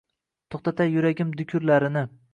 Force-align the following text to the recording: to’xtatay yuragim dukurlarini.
to’xtatay 0.55 0.89
yuragim 0.95 1.37
dukurlarini. 1.43 2.09